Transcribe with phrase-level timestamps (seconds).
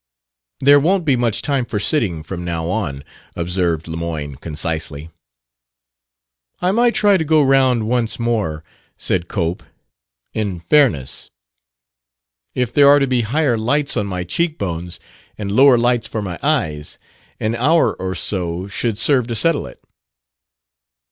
[0.61, 3.03] "There won't be much time for sitting, from now on,"
[3.35, 5.11] observed Lemoyne concisely.
[6.59, 8.63] "I might try to go round once more,"
[8.97, 9.61] said Cope,"
[10.33, 11.29] in fairness.
[12.55, 14.99] If there are to be higher lights on my cheekbones
[15.37, 16.97] and lower lights for my eyes,
[17.39, 19.79] an hour or so should serve to settle it."